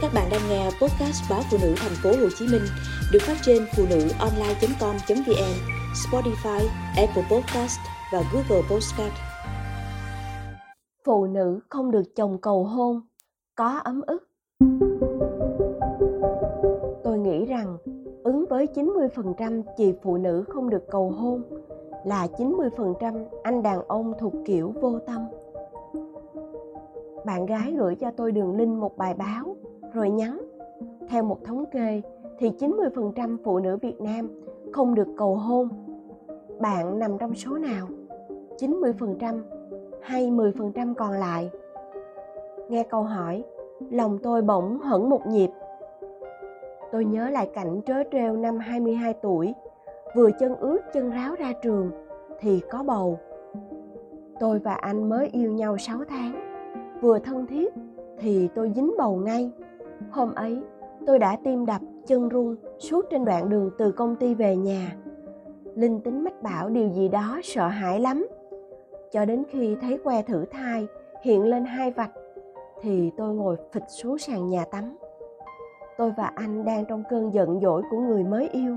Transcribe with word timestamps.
Các 0.00 0.10
bạn 0.14 0.28
đang 0.30 0.40
nghe 0.50 0.64
podcast 0.64 1.30
báo 1.30 1.40
phụ 1.50 1.58
nữ 1.62 1.74
thành 1.76 1.92
phố 2.02 2.10
Hồ 2.10 2.28
Chí 2.38 2.46
Minh 2.52 2.62
được 3.12 3.18
phát 3.22 3.36
trên 3.42 3.62
phụ 3.76 3.82
nữ 3.90 4.08
online.com.vn, 4.18 5.54
Spotify, 5.94 6.66
Apple 6.96 7.22
Podcast 7.30 7.78
và 8.12 8.22
Google 8.32 8.62
Podcast. 8.70 9.12
Phụ 11.04 11.26
nữ 11.26 11.60
không 11.68 11.90
được 11.90 12.16
chồng 12.16 12.38
cầu 12.40 12.64
hôn, 12.64 13.00
có 13.54 13.80
ấm 13.84 14.02
ức. 14.06 14.28
Tôi 17.04 17.18
nghĩ 17.18 17.44
rằng 17.44 17.76
ứng 18.24 18.46
với 18.50 18.66
90% 18.74 19.62
chị 19.76 19.94
phụ 20.02 20.16
nữ 20.16 20.44
không 20.48 20.70
được 20.70 20.84
cầu 20.90 21.10
hôn 21.10 21.42
là 22.04 22.26
90% 22.38 23.24
anh 23.42 23.62
đàn 23.62 23.82
ông 23.88 24.12
thuộc 24.20 24.32
kiểu 24.46 24.72
vô 24.80 24.98
tâm. 25.06 25.20
Bạn 27.26 27.46
gái 27.46 27.74
gửi 27.78 27.94
cho 27.94 28.10
tôi 28.10 28.32
đường 28.32 28.56
link 28.56 28.78
một 28.78 28.96
bài 28.96 29.14
báo 29.14 29.56
rồi 29.92 30.10
nhắn. 30.10 30.38
Theo 31.08 31.22
một 31.22 31.44
thống 31.44 31.64
kê 31.72 32.02
thì 32.38 32.50
90% 32.50 33.36
phụ 33.44 33.58
nữ 33.58 33.76
Việt 33.76 34.00
Nam 34.00 34.28
không 34.72 34.94
được 34.94 35.08
cầu 35.16 35.34
hôn. 35.34 35.68
Bạn 36.60 36.98
nằm 36.98 37.18
trong 37.18 37.34
số 37.34 37.58
nào? 37.58 37.86
90% 38.58 39.40
hay 40.00 40.30
10% 40.30 40.94
còn 40.94 41.12
lại? 41.12 41.50
Nghe 42.68 42.82
câu 42.82 43.02
hỏi, 43.02 43.44
lòng 43.90 44.18
tôi 44.22 44.42
bỗng 44.42 44.78
hững 44.78 45.10
một 45.10 45.26
nhịp. 45.26 45.50
Tôi 46.92 47.04
nhớ 47.04 47.30
lại 47.30 47.50
cảnh 47.54 47.80
trớ 47.86 47.94
trêu 48.12 48.36
năm 48.36 48.58
22 48.58 49.14
tuổi, 49.14 49.54
vừa 50.14 50.30
chân 50.38 50.56
ướt 50.56 50.78
chân 50.92 51.10
ráo 51.10 51.34
ra 51.34 51.52
trường 51.62 51.90
thì 52.40 52.60
có 52.70 52.82
bầu. 52.82 53.18
Tôi 54.40 54.58
và 54.58 54.74
anh 54.74 55.08
mới 55.08 55.28
yêu 55.32 55.52
nhau 55.52 55.78
6 55.78 55.98
tháng, 56.08 56.34
vừa 57.00 57.18
thân 57.18 57.46
thiết 57.46 57.74
thì 58.18 58.48
tôi 58.54 58.72
dính 58.74 58.94
bầu 58.98 59.16
ngay. 59.16 59.50
Hôm 60.10 60.34
ấy, 60.34 60.62
tôi 61.06 61.18
đã 61.18 61.36
tim 61.44 61.66
đập, 61.66 61.80
chân 62.06 62.28
run 62.28 62.56
suốt 62.78 63.04
trên 63.10 63.24
đoạn 63.24 63.48
đường 63.48 63.70
từ 63.78 63.92
công 63.92 64.16
ty 64.16 64.34
về 64.34 64.56
nhà. 64.56 64.96
Linh 65.74 66.00
tính 66.00 66.24
mách 66.24 66.42
bảo 66.42 66.68
điều 66.68 66.88
gì 66.88 67.08
đó 67.08 67.40
sợ 67.42 67.68
hãi 67.68 68.00
lắm. 68.00 68.26
Cho 69.12 69.24
đến 69.24 69.44
khi 69.48 69.76
thấy 69.80 69.98
que 70.04 70.22
thử 70.22 70.44
thai 70.44 70.86
hiện 71.22 71.44
lên 71.44 71.64
hai 71.64 71.90
vạch, 71.90 72.10
thì 72.80 73.10
tôi 73.16 73.34
ngồi 73.34 73.56
phịch 73.72 73.88
xuống 73.88 74.18
sàn 74.18 74.48
nhà 74.48 74.64
tắm. 74.64 74.96
Tôi 75.98 76.12
và 76.16 76.32
anh 76.34 76.64
đang 76.64 76.84
trong 76.84 77.02
cơn 77.10 77.32
giận 77.32 77.60
dỗi 77.60 77.82
của 77.90 77.98
người 77.98 78.24
mới 78.24 78.48
yêu. 78.48 78.76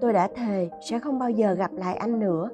Tôi 0.00 0.12
đã 0.12 0.28
thề 0.34 0.70
sẽ 0.80 0.98
không 0.98 1.18
bao 1.18 1.30
giờ 1.30 1.52
gặp 1.52 1.70
lại 1.72 1.96
anh 1.96 2.20
nữa. 2.20 2.48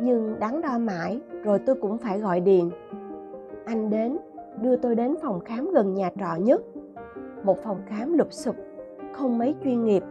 Nhưng 0.00 0.38
đắn 0.38 0.62
đo 0.62 0.78
mãi 0.78 1.20
rồi 1.42 1.58
tôi 1.66 1.76
cũng 1.80 1.98
phải 1.98 2.20
gọi 2.20 2.40
điện. 2.40 2.70
Anh 3.64 3.90
đến, 3.90 4.18
đưa 4.62 4.76
tôi 4.76 4.94
đến 4.94 5.14
phòng 5.22 5.40
khám 5.40 5.70
gần 5.70 5.94
nhà 5.94 6.10
trọ 6.20 6.34
nhất 6.36 6.62
một 7.46 7.62
phòng 7.62 7.80
khám 7.86 8.12
lụp 8.18 8.32
sụp, 8.32 8.56
không 9.12 9.38
mấy 9.38 9.54
chuyên 9.64 9.84
nghiệp. 9.84 10.02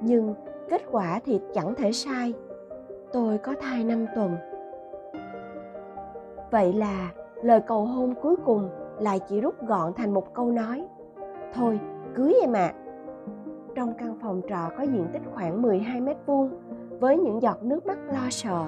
Nhưng 0.00 0.34
kết 0.68 0.82
quả 0.90 1.20
thì 1.24 1.40
chẳng 1.54 1.74
thể 1.74 1.92
sai, 1.92 2.34
tôi 3.12 3.38
có 3.38 3.54
thai 3.60 3.84
năm 3.84 4.06
tuần. 4.14 4.36
Vậy 6.50 6.72
là 6.72 7.10
lời 7.42 7.60
cầu 7.66 7.84
hôn 7.84 8.14
cuối 8.22 8.36
cùng 8.44 8.68
lại 9.00 9.20
chỉ 9.28 9.40
rút 9.40 9.66
gọn 9.66 9.92
thành 9.94 10.14
một 10.14 10.34
câu 10.34 10.52
nói, 10.52 10.88
thôi, 11.54 11.80
cưới 12.14 12.34
em 12.40 12.52
ạ. 12.52 12.66
À. 12.66 12.74
trong 13.74 13.94
căn 13.98 14.18
phòng 14.22 14.40
trọ 14.48 14.70
có 14.78 14.82
diện 14.82 15.06
tích 15.12 15.22
khoảng 15.34 15.62
12 15.62 16.00
mét 16.00 16.16
vuông, 16.26 16.50
với 17.00 17.18
những 17.18 17.42
giọt 17.42 17.62
nước 17.62 17.86
mắt 17.86 17.98
lo 18.06 18.30
sợ. 18.30 18.64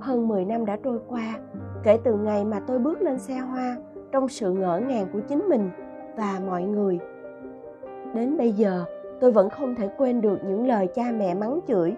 Hơn 0.00 0.28
10 0.28 0.44
năm 0.44 0.66
đã 0.66 0.78
trôi 0.84 1.00
qua, 1.08 1.38
kể 1.82 1.98
từ 2.04 2.16
ngày 2.16 2.44
mà 2.44 2.60
tôi 2.66 2.78
bước 2.78 3.02
lên 3.02 3.18
xe 3.18 3.34
hoa, 3.34 3.76
trong 4.12 4.28
sự 4.28 4.52
ngỡ 4.52 4.80
ngàng 4.80 5.06
của 5.12 5.20
chính 5.20 5.48
mình 5.48 5.70
và 6.16 6.40
mọi 6.46 6.62
người 6.62 6.98
đến 8.14 8.36
bây 8.36 8.52
giờ 8.52 8.84
tôi 9.20 9.32
vẫn 9.32 9.50
không 9.50 9.74
thể 9.74 9.88
quên 9.98 10.20
được 10.20 10.38
những 10.44 10.66
lời 10.66 10.86
cha 10.86 11.04
mẹ 11.18 11.34
mắng 11.34 11.60
chửi 11.68 11.94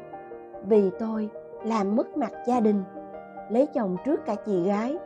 vì 0.69 0.91
tôi 0.99 1.29
làm 1.64 1.97
mất 1.97 2.17
mặt 2.17 2.33
gia 2.47 2.61
đình 2.61 2.83
lấy 3.51 3.67
chồng 3.67 3.97
trước 4.05 4.27
cả 4.27 4.35
chị 4.35 4.64
gái 4.64 4.98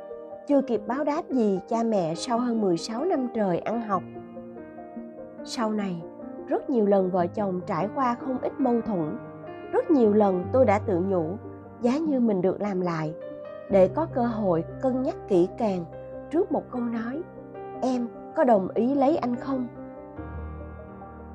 chưa 0.47 0.63
kịp 0.63 0.81
báo 0.87 1.05
đáp 1.05 1.23
gì 1.31 1.61
cha 1.69 1.83
mẹ 1.83 2.15
sau 2.15 2.39
hơn 2.39 2.61
16 2.61 3.05
năm 3.05 3.29
trời 3.35 3.59
ăn 3.59 3.81
học. 3.81 4.03
Sau 5.45 5.73
này, 5.73 6.03
rất 6.49 6.71
nhiều 6.71 6.87
lần 6.87 7.11
vợ 7.11 7.27
chồng 7.27 7.61
trải 7.67 7.89
qua 7.95 8.15
không 8.15 8.39
ít 8.39 8.53
mâu 8.59 8.81
thuẫn. 8.81 9.19
Rất 9.73 9.91
nhiều 9.91 10.13
lần 10.13 10.45
tôi 10.53 10.65
đã 10.65 10.79
tự 10.79 11.01
nhủ, 11.01 11.27
giá 11.81 11.99
như 11.99 12.21
mình 12.21 12.43
được 12.43 12.61
làm 12.61 12.81
lại, 12.81 13.15
để 13.71 13.89
có 13.89 14.07
cơ 14.15 14.23
hội 14.23 14.65
cân 14.83 15.03
nhắc 15.03 15.17
kỹ 15.29 15.49
càng 15.59 15.85
trước 16.31 16.53
một 16.53 16.63
câu 16.71 16.81
nói, 16.81 17.23
em 17.83 18.09
có 18.37 18.45
đồng 18.45 18.69
ý 18.75 18.95
lấy 18.95 19.17
anh 19.17 19.37
không? 19.37 19.67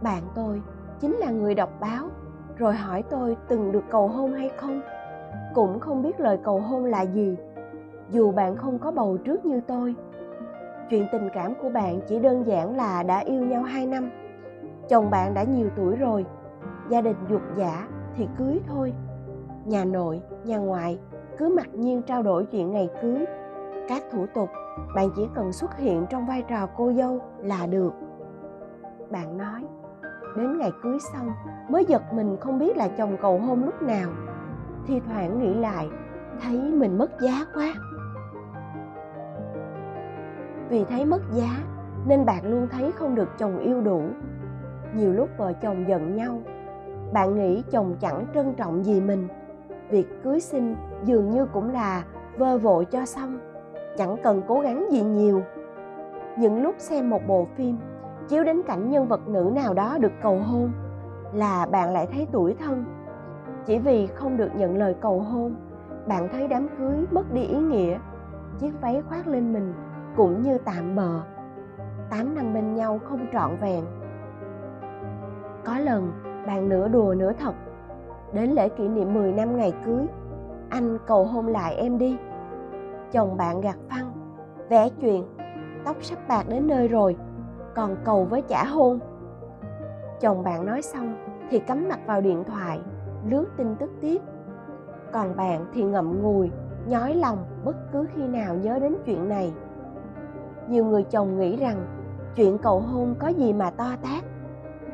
Bạn 0.02 0.24
tôi 0.36 0.62
chính 1.00 1.16
là 1.16 1.32
người 1.32 1.56
đọc 1.56 1.70
báo, 1.80 2.08
rồi 2.58 2.74
hỏi 2.74 3.04
tôi 3.10 3.38
từng 3.48 3.72
được 3.72 3.84
cầu 3.90 4.08
hôn 4.08 4.34
hay 4.34 4.50
không? 4.58 4.82
Cũng 5.54 5.80
không 5.80 6.02
biết 6.02 6.20
lời 6.20 6.40
cầu 6.44 6.60
hôn 6.60 6.86
là 6.86 7.02
gì, 7.02 7.38
dù 8.10 8.32
bạn 8.32 8.56
không 8.56 8.80
có 8.80 8.92
bầu 8.92 9.18
trước 9.18 9.46
như 9.46 9.62
tôi. 9.68 9.96
Chuyện 10.90 11.08
tình 11.12 11.30
cảm 11.34 11.54
của 11.62 11.70
bạn 11.70 12.00
chỉ 12.08 12.20
đơn 12.20 12.48
giản 12.48 12.78
là 12.78 13.04
đã 13.04 13.20
yêu 13.20 13.44
nhau 13.44 13.64
2 13.64 13.88
năm. 13.88 14.12
Chồng 14.90 15.10
bạn 15.10 15.34
đã 15.34 15.44
nhiều 15.44 15.70
tuổi 15.76 15.96
rồi, 15.96 16.26
gia 16.90 17.02
đình 17.02 17.18
dục 17.30 17.42
giả 17.56 17.88
thì 18.16 18.28
cưới 18.38 18.60
thôi. 18.68 18.94
Nhà 19.66 19.86
nội, 19.86 20.22
nhà 20.44 20.58
ngoại 20.58 21.00
cứ 21.38 21.50
mặc 21.56 21.68
nhiên 21.74 22.02
trao 22.02 22.24
đổi 22.24 22.46
chuyện 22.46 22.72
ngày 22.72 22.90
cưới 23.02 23.26
các 23.92 24.04
thủ 24.12 24.26
tục, 24.34 24.50
bạn 24.96 25.10
chỉ 25.16 25.28
cần 25.34 25.54
xuất 25.54 25.78
hiện 25.78 26.06
trong 26.10 26.26
vai 26.26 26.44
trò 26.50 26.68
cô 26.78 26.92
dâu 26.94 27.20
là 27.40 27.66
được. 27.66 27.94
Bạn 29.10 29.38
nói, 29.38 29.66
đến 30.38 30.58
ngày 30.58 30.72
cưới 30.84 30.98
xong, 31.14 31.32
mới 31.70 31.86
giật 31.86 32.02
mình 32.14 32.38
không 32.40 32.60
biết 32.60 32.78
là 32.78 32.88
chồng 32.88 33.18
cầu 33.22 33.40
hôn 33.40 33.64
lúc 33.64 33.82
nào. 33.82 34.10
Thi 34.88 35.02
thoảng 35.08 35.40
nghĩ 35.40 35.54
lại, 35.54 35.90
thấy 36.42 36.58
mình 36.58 36.98
mất 36.98 37.12
giá 37.22 37.46
quá. 37.54 37.74
Vì 40.70 40.86
thấy 40.86 41.06
mất 41.06 41.22
giá, 41.32 41.50
nên 42.06 42.26
bạn 42.26 42.52
luôn 42.52 42.68
thấy 42.72 42.92
không 42.92 43.16
được 43.16 43.30
chồng 43.38 43.60
yêu 43.60 43.82
đủ. 43.82 44.04
Nhiều 44.96 45.14
lúc 45.14 45.30
vợ 45.38 45.54
chồng 45.54 45.86
giận 45.88 46.16
nhau, 46.16 46.40
bạn 47.14 47.36
nghĩ 47.36 47.64
chồng 47.72 47.96
chẳng 48.02 48.26
trân 48.34 48.54
trọng 48.54 48.84
gì 48.84 49.02
mình. 49.02 49.28
Việc 49.90 50.24
cưới 50.24 50.40
xin 50.40 50.76
dường 51.04 51.30
như 51.30 51.46
cũng 51.46 51.74
là 51.74 52.04
vơ 52.38 52.58
vội 52.58 52.86
cho 52.86 53.06
xong 53.06 53.51
chẳng 53.98 54.16
cần 54.24 54.42
cố 54.48 54.60
gắng 54.60 54.88
gì 54.92 55.02
nhiều. 55.02 55.42
Những 56.38 56.64
lúc 56.64 56.76
xem 56.78 57.10
một 57.10 57.22
bộ 57.28 57.48
phim 57.56 57.78
chiếu 58.28 58.44
đến 58.44 58.62
cảnh 58.68 58.90
nhân 58.90 59.08
vật 59.08 59.28
nữ 59.28 59.52
nào 59.56 59.74
đó 59.74 59.98
được 59.98 60.12
cầu 60.22 60.40
hôn 60.40 60.72
là 61.34 61.66
bạn 61.66 61.94
lại 61.94 62.08
thấy 62.12 62.28
tuổi 62.32 62.56
thân. 62.60 62.86
Chỉ 63.66 63.80
vì 63.80 64.08
không 64.08 64.38
được 64.38 64.50
nhận 64.56 64.78
lời 64.78 64.96
cầu 65.02 65.20
hôn 65.20 65.56
bạn 66.08 66.30
thấy 66.32 66.48
đám 66.48 66.68
cưới 66.78 67.06
mất 67.12 67.34
đi 67.34 67.42
ý 67.42 67.58
nghĩa 67.58 67.98
chiếc 68.60 68.82
váy 68.82 69.02
khoác 69.10 69.28
lên 69.28 69.54
mình 69.54 69.74
cũng 70.16 70.42
như 70.42 70.58
tạm 70.58 70.96
bờ, 70.96 71.22
tám 72.10 72.36
năm 72.36 72.54
bên 72.54 72.76
nhau 72.76 73.00
không 73.10 73.26
trọn 73.34 73.58
vẹn. 73.62 73.86
Có 75.66 75.80
lần 75.80 76.12
bạn 76.48 76.70
nửa 76.70 76.88
đùa 76.88 77.16
nửa 77.18 77.34
thật. 77.34 77.54
Đến 78.34 78.50
lễ 78.50 78.70
kỷ 78.70 78.88
niệm 78.88 79.14
10 79.14 79.34
năm 79.34 79.58
ngày 79.58 79.74
cưới 79.86 80.06
anh 80.70 80.98
cầu 81.08 81.26
hôn 81.26 81.48
lại 81.48 81.76
em 81.76 81.98
đi 81.98 82.18
chồng 83.12 83.38
bạn 83.38 83.62
gạt 83.62 83.78
phăng, 83.90 84.12
vẽ 84.70 84.90
chuyện, 85.02 85.24
tóc 85.86 85.96
sắp 86.02 86.20
bạc 86.28 86.44
đến 86.50 86.68
nơi 86.68 86.88
rồi, 86.88 87.16
còn 87.76 87.96
cầu 88.04 88.26
với 88.26 88.42
trả 88.48 88.66
hôn. 88.66 89.00
Chồng 90.20 90.44
bạn 90.44 90.66
nói 90.66 90.82
xong 90.82 91.16
thì 91.50 91.60
cắm 91.60 91.90
mặt 91.90 92.00
vào 92.06 92.22
điện 92.22 92.44
thoại, 92.44 92.80
lướt 93.30 93.46
tin 93.58 93.76
tức 93.76 93.92
tiếp. 94.02 94.22
Còn 95.12 95.36
bạn 95.36 95.66
thì 95.74 95.84
ngậm 95.84 96.22
ngùi, 96.22 96.52
nhói 96.88 97.16
lòng 97.16 97.46
bất 97.66 97.76
cứ 97.92 98.06
khi 98.16 98.28
nào 98.28 98.56
nhớ 98.56 98.80
đến 98.80 98.96
chuyện 99.06 99.30
này. 99.30 99.54
Nhiều 100.70 100.86
người 100.86 101.04
chồng 101.04 101.40
nghĩ 101.40 101.58
rằng 101.58 101.86
chuyện 102.36 102.58
cầu 102.58 102.80
hôn 102.80 103.16
có 103.20 103.28
gì 103.28 103.54
mà 103.54 103.70
to 103.70 103.90
tát, 104.02 104.24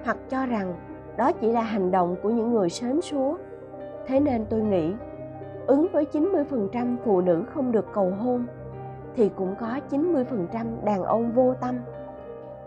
hoặc 0.05 0.17
cho 0.29 0.45
rằng 0.45 0.73
đó 1.17 1.31
chỉ 1.31 1.51
là 1.51 1.61
hành 1.61 1.91
động 1.91 2.15
của 2.23 2.29
những 2.29 2.53
người 2.53 2.69
sến 2.69 3.01
súa 3.01 3.37
thế 4.07 4.19
nên 4.19 4.45
tôi 4.49 4.61
nghĩ 4.61 4.93
ứng 5.67 5.87
với 5.91 6.05
90% 6.11 6.95
phụ 7.05 7.21
nữ 7.21 7.43
không 7.53 7.71
được 7.71 7.85
cầu 7.93 8.11
hôn 8.11 8.45
thì 9.15 9.29
cũng 9.29 9.55
có 9.59 9.79
90% 9.89 10.23
đàn 10.83 11.03
ông 11.03 11.31
vô 11.31 11.53
tâm. 11.61 11.75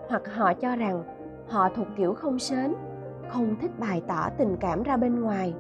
Hoặc 0.08 0.23
họ 0.35 0.55
cho 0.55 0.76
rằng 0.76 1.02
họ 1.49 1.69
thuộc 1.76 1.87
kiểu 1.97 2.14
không 2.14 2.38
sến, 2.38 2.75
không 3.29 3.56
thích 3.61 3.70
bày 3.79 4.02
tỏ 4.06 4.29
tình 4.38 4.56
cảm 4.61 4.82
ra 4.82 4.97
bên 4.97 5.20
ngoài. 5.20 5.55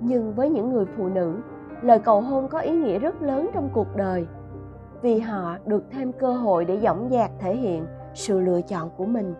Nhưng 0.00 0.34
với 0.34 0.50
những 0.50 0.72
người 0.72 0.84
phụ 0.96 1.08
nữ, 1.08 1.36
lời 1.82 1.98
cầu 1.98 2.20
hôn 2.20 2.48
có 2.48 2.58
ý 2.58 2.72
nghĩa 2.72 2.98
rất 2.98 3.22
lớn 3.22 3.50
trong 3.54 3.70
cuộc 3.72 3.96
đời 3.96 4.26
vì 5.02 5.18
họ 5.18 5.56
được 5.66 5.84
thêm 5.90 6.12
cơ 6.12 6.32
hội 6.32 6.64
để 6.64 6.78
dõng 6.80 7.08
dạc 7.10 7.30
thể 7.38 7.56
hiện 7.56 7.86
sự 8.14 8.40
lựa 8.40 8.60
chọn 8.62 8.90
của 8.96 9.06
mình 9.06 9.34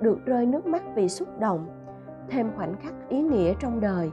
được 0.00 0.18
rơi 0.24 0.46
nước 0.46 0.66
mắt 0.66 0.82
vì 0.94 1.08
xúc 1.08 1.28
động 1.38 1.66
thêm 2.28 2.50
khoảnh 2.56 2.76
khắc 2.76 2.92
ý 3.08 3.22
nghĩa 3.22 3.54
trong 3.60 3.80
đời 3.80 4.10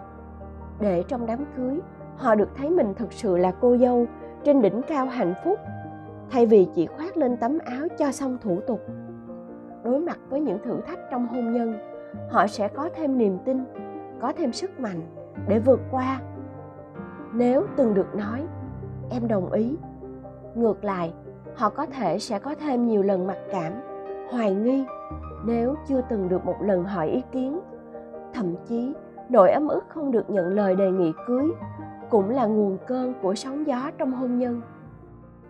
để 0.79 1.03
trong 1.07 1.25
đám 1.25 1.45
cưới 1.57 1.79
họ 2.17 2.35
được 2.35 2.49
thấy 2.55 2.69
mình 2.69 2.93
thực 2.93 3.13
sự 3.13 3.37
là 3.37 3.51
cô 3.51 3.77
dâu, 3.77 4.05
trên 4.43 4.61
đỉnh 4.61 4.81
cao 4.87 5.05
hạnh 5.05 5.33
phúc, 5.43 5.59
thay 6.29 6.45
vì 6.45 6.67
chỉ 6.75 6.85
khoác 6.85 7.17
lên 7.17 7.37
tấm 7.37 7.57
áo 7.65 7.87
cho 7.97 8.11
xong 8.11 8.37
thủ 8.41 8.59
tục. 8.67 8.81
Đối 9.83 9.99
mặt 9.99 10.19
với 10.29 10.39
những 10.39 10.59
thử 10.63 10.81
thách 10.87 10.99
trong 11.11 11.27
hôn 11.27 11.53
nhân, 11.53 11.73
họ 12.29 12.47
sẽ 12.47 12.67
có 12.67 12.89
thêm 12.95 13.17
niềm 13.17 13.37
tin, 13.45 13.63
có 14.19 14.33
thêm 14.37 14.53
sức 14.53 14.79
mạnh 14.79 15.01
để 15.47 15.59
vượt 15.59 15.79
qua. 15.91 16.21
Nếu 17.33 17.63
từng 17.75 17.93
được 17.93 18.15
nói, 18.15 18.45
em 19.09 19.27
đồng 19.27 19.51
ý. 19.51 19.77
Ngược 20.55 20.83
lại, 20.83 21.13
họ 21.55 21.69
có 21.69 21.85
thể 21.85 22.19
sẽ 22.19 22.39
có 22.39 22.55
thêm 22.55 22.87
nhiều 22.87 23.03
lần 23.03 23.27
mặc 23.27 23.37
cảm, 23.51 23.73
hoài 24.31 24.53
nghi 24.55 24.85
nếu 25.45 25.75
chưa 25.87 26.01
từng 26.09 26.29
được 26.29 26.45
một 26.45 26.55
lần 26.61 26.83
hỏi 26.83 27.07
ý 27.07 27.23
kiến. 27.31 27.59
Thậm 28.33 28.55
chí, 28.67 28.93
nỗi 29.29 29.51
ấm 29.51 29.67
ức 29.67 29.83
không 29.87 30.11
được 30.11 30.29
nhận 30.29 30.47
lời 30.47 30.75
đề 30.75 30.91
nghị 30.91 31.13
cưới 31.27 31.47
cũng 32.09 32.29
là 32.29 32.45
nguồn 32.45 32.77
cơn 32.87 33.13
của 33.21 33.35
sóng 33.35 33.67
gió 33.67 33.91
trong 33.97 34.11
hôn 34.11 34.39
nhân. 34.39 34.61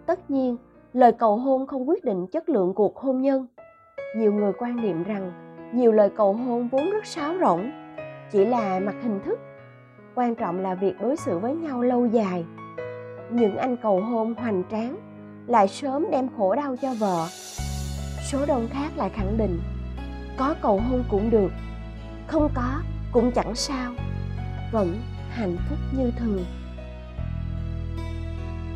Tất 0.06 0.32
nhiên, 0.32 0.58
lời 0.94 1.12
cầu 1.12 1.38
hôn 1.38 1.68
không 1.68 1.90
quyết 1.90 2.04
định 2.04 2.28
chất 2.28 2.50
lượng 2.50 2.74
cuộc 2.74 2.98
hôn 2.98 3.22
nhân. 3.22 3.48
Nhiều 4.16 4.34
người 4.34 4.54
quan 4.60 4.82
niệm 4.82 5.04
rằng, 5.04 5.32
nhiều 5.74 5.92
lời 5.92 6.10
cầu 6.10 6.34
hôn 6.34 6.68
vốn 6.68 6.90
rất 6.90 7.06
sáo 7.06 7.34
rỗng, 7.42 7.72
chỉ 8.32 8.46
là 8.46 8.80
mặt 8.80 8.96
hình 9.04 9.20
thức. 9.26 9.40
Quan 10.16 10.36
trọng 10.36 10.60
là 10.60 10.76
việc 10.76 11.02
đối 11.02 11.16
xử 11.16 11.40
với 11.40 11.56
nhau 11.56 11.82
lâu 11.82 12.06
dài. 12.06 12.46
Những 13.32 13.58
anh 13.58 13.78
cầu 13.78 14.02
hôn 14.02 14.34
hoành 14.34 14.64
tráng 14.72 14.98
lại 15.48 15.68
sớm 15.68 16.06
đem 16.12 16.30
khổ 16.38 16.56
đau 16.56 16.76
cho 16.82 16.94
vợ. 17.00 17.26
Số 18.32 18.46
đông 18.48 18.68
khác 18.70 18.90
lại 18.96 19.10
khẳng 19.10 19.38
định, 19.38 19.60
có 20.38 20.56
cầu 20.62 20.80
hôn 20.90 21.04
cũng 21.10 21.30
được, 21.30 21.52
không 22.28 22.50
có 22.56 22.82
cũng 23.12 23.32
chẳng 23.32 23.56
sao, 23.56 23.92
vẫn 24.72 24.96
hạnh 25.38 25.58
phúc 25.70 25.80
như 25.92 26.12
thường. 26.20 26.46